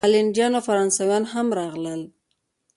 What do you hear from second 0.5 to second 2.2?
او فرانسویان هم راغلل.